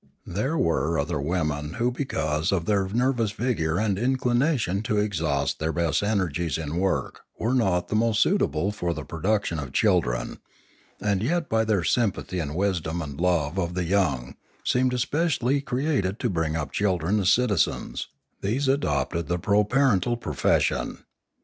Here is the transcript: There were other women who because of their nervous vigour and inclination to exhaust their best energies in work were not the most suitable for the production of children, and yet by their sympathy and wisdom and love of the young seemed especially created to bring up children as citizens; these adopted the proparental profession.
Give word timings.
There 0.25 0.57
were 0.57 0.97
other 0.97 1.21
women 1.21 1.73
who 1.73 1.91
because 1.91 2.51
of 2.51 2.65
their 2.65 2.87
nervous 2.87 3.29
vigour 3.33 3.77
and 3.77 3.99
inclination 3.99 4.81
to 4.81 4.97
exhaust 4.97 5.59
their 5.59 5.71
best 5.71 6.01
energies 6.01 6.57
in 6.57 6.77
work 6.77 7.21
were 7.37 7.53
not 7.53 7.87
the 7.89 7.95
most 7.95 8.19
suitable 8.19 8.71
for 8.71 8.95
the 8.95 9.03
production 9.05 9.59
of 9.59 9.73
children, 9.73 10.39
and 10.99 11.21
yet 11.21 11.49
by 11.49 11.65
their 11.65 11.83
sympathy 11.83 12.39
and 12.39 12.55
wisdom 12.55 12.99
and 12.99 13.21
love 13.21 13.59
of 13.59 13.75
the 13.75 13.83
young 13.85 14.35
seemed 14.63 14.95
especially 14.95 15.61
created 15.61 16.17
to 16.17 16.31
bring 16.31 16.55
up 16.55 16.71
children 16.71 17.19
as 17.19 17.29
citizens; 17.31 18.07
these 18.41 18.67
adopted 18.67 19.27
the 19.27 19.37
proparental 19.37 20.19
profession. 20.19 21.03